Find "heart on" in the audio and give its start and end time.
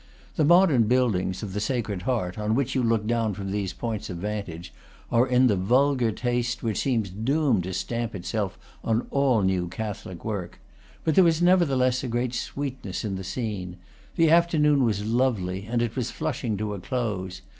2.09-2.55